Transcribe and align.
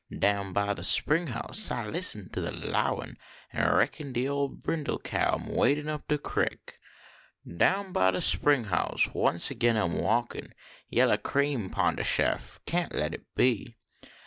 Down 0.17 0.51
by 0.51 0.73
de 0.73 0.83
spring 0.83 1.27
house 1.27 1.69
I 1.69 1.85
listen 1.85 2.27
to 2.29 2.41
de 2.41 2.49
lowin; 2.49 3.19
An 3.53 3.71
reckon 3.75 4.13
de 4.13 4.27
ole 4.27 4.47
brindle 4.47 4.97
cow 4.97 5.35
am 5.35 5.53
wadin 5.53 5.87
up 5.87 6.07
de 6.07 6.17
creek. 6.17 6.79
Down 7.47 7.91
by 7.91 8.09
de 8.09 8.19
spring 8.21 8.63
house 8.63 9.07
once 9.13 9.51
agin 9.51 9.77
I 9.77 9.85
m 9.85 9.99
walkin; 9.99 10.55
Vellah 10.91 11.19
cream 11.21 11.69
pon 11.69 11.97
de 11.97 12.03
shef, 12.03 12.57
kaint 12.65 12.95
let 12.95 13.13
it 13.13 13.27
be. 13.35 13.75